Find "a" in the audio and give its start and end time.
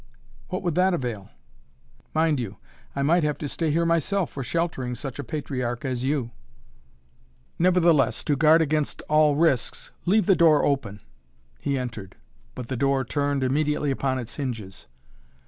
5.19-5.23